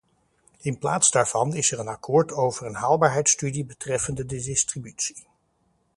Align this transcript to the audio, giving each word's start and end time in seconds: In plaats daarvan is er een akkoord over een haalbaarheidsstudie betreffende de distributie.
In 0.63 0.77
plaats 0.79 1.11
daarvan 1.11 1.53
is 1.55 1.71
er 1.71 1.79
een 1.79 1.87
akkoord 1.87 2.31
over 2.31 2.65
een 2.65 2.73
haalbaarheidsstudie 2.75 3.65
betreffende 3.65 4.25
de 4.25 4.37
distributie. 4.37 5.25